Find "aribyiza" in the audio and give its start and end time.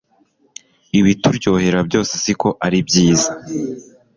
2.65-3.31